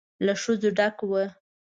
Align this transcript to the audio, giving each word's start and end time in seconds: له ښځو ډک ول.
له 0.25 0.33
ښځو 0.41 0.69
ډک 0.77 0.95
ول. 1.09 1.29